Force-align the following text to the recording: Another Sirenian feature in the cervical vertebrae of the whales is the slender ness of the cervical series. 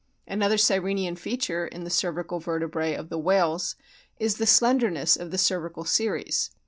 Another 0.25 0.57
Sirenian 0.57 1.15
feature 1.15 1.67
in 1.67 1.83
the 1.83 1.91
cervical 1.91 2.39
vertebrae 2.39 2.95
of 2.95 3.09
the 3.09 3.19
whales 3.19 3.75
is 4.17 4.37
the 4.37 4.47
slender 4.47 4.89
ness 4.89 5.15
of 5.15 5.29
the 5.29 5.37
cervical 5.37 5.85
series. 5.85 6.49